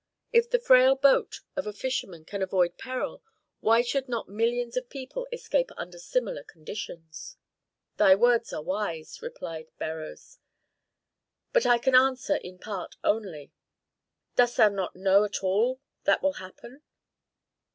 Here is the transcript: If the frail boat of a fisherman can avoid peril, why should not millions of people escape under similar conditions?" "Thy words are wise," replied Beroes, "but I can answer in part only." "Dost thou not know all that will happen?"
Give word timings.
If 0.33 0.49
the 0.49 0.57
frail 0.57 0.95
boat 0.95 1.41
of 1.55 1.67
a 1.67 1.73
fisherman 1.73 2.25
can 2.25 2.41
avoid 2.41 2.79
peril, 2.79 3.21
why 3.59 3.83
should 3.83 4.09
not 4.09 4.27
millions 4.27 4.75
of 4.75 4.89
people 4.89 5.27
escape 5.31 5.69
under 5.77 5.99
similar 5.99 6.41
conditions?" 6.41 7.37
"Thy 7.97 8.15
words 8.15 8.51
are 8.51 8.63
wise," 8.63 9.21
replied 9.21 9.67
Beroes, 9.77 10.39
"but 11.53 11.67
I 11.67 11.77
can 11.77 11.93
answer 11.93 12.37
in 12.37 12.57
part 12.57 12.95
only." 13.03 13.51
"Dost 14.35 14.57
thou 14.57 14.69
not 14.69 14.95
know 14.95 15.29
all 15.43 15.79
that 16.05 16.23
will 16.23 16.33
happen?" 16.33 16.81